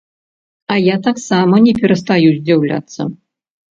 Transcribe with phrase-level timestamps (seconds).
[0.73, 3.01] А я таксама не перастаю здзіўляцца.